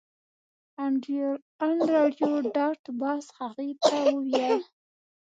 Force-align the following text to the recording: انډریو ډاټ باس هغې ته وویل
انډریو 1.67 2.33
ډاټ 2.55 2.81
باس 2.99 3.25
هغې 3.39 3.69
ته 3.83 3.95
وویل 4.15 4.59